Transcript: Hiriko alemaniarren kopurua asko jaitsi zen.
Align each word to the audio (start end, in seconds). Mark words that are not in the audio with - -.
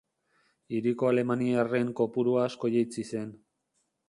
Hiriko 0.77 1.09
alemaniarren 1.11 1.93
kopurua 2.01 2.47
asko 2.49 2.73
jaitsi 2.79 3.07
zen. 3.15 3.31